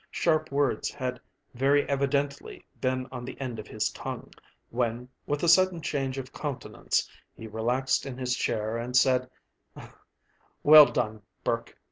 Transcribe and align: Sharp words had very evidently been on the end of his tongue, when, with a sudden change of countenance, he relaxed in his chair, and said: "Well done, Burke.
Sharp 0.09 0.51
words 0.51 0.89
had 0.89 1.19
very 1.53 1.87
evidently 1.87 2.65
been 2.79 3.05
on 3.11 3.23
the 3.23 3.39
end 3.39 3.59
of 3.59 3.67
his 3.67 3.91
tongue, 3.91 4.31
when, 4.71 5.07
with 5.27 5.43
a 5.43 5.47
sudden 5.47 5.79
change 5.79 6.17
of 6.17 6.33
countenance, 6.33 7.07
he 7.35 7.45
relaxed 7.45 8.07
in 8.07 8.17
his 8.17 8.35
chair, 8.35 8.77
and 8.79 8.97
said: 8.97 9.29
"Well 10.63 10.87
done, 10.87 11.21
Burke. 11.43 11.77